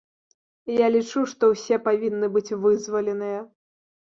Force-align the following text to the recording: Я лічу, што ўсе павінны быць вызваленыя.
Я 0.77 0.87
лічу, 0.95 1.19
што 1.33 1.49
ўсе 1.51 1.79
павінны 1.89 2.33
быць 2.39 2.55
вызваленыя. 2.65 3.39